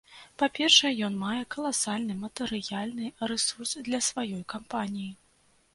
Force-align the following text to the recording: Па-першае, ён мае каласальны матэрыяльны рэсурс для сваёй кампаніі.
Па-першае, 0.43 0.89
ён 1.07 1.13
мае 1.23 1.43
каласальны 1.55 2.15
матэрыяльны 2.23 3.05
рэсурс 3.31 3.79
для 3.91 3.99
сваёй 4.09 4.43
кампаніі. 4.57 5.11